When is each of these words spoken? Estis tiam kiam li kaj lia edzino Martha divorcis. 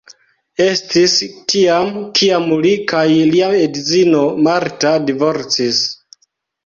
Estis 0.63 1.11
tiam 1.51 1.91
kiam 2.19 2.47
li 2.65 2.73
kaj 2.93 3.05
lia 3.35 3.51
edzino 3.67 4.25
Martha 4.49 4.95
divorcis. 5.11 5.87